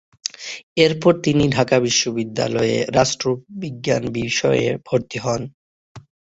[0.77, 5.41] এরপর তিনি ঢাকা বিশ্ববিদ্যালয়ে রাষ্ট্রবিজ্ঞান বিষয়ে ভর্তি হন।